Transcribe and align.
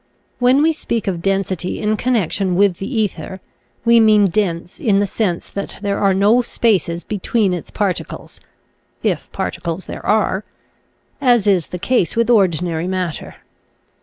When 0.39 0.63
we 0.63 0.73
speak 0.73 1.05
of 1.07 1.21
density 1.21 1.79
in 1.79 1.95
connection 1.95 2.55
with 2.55 2.77
the 2.77 2.91
ether 2.91 3.39
we 3.85 3.99
mean 3.99 4.25
dense 4.25 4.79
in 4.79 4.97
the 4.97 5.05
sense 5.05 5.47
that 5.51 5.77
there 5.83 5.99
are 5.99 6.15
no 6.15 6.41
spaces 6.41 7.03
between 7.03 7.53
its 7.53 7.69
particles— 7.69 8.39
if 9.03 9.31
particles 9.31 9.85
there 9.85 10.03
are— 10.03 10.43
as 11.31 11.45
is 11.45 11.67
the 11.67 11.77
case 11.77 12.15
with 12.15 12.31
ordinary 12.31 12.87
matter. 12.87 13.35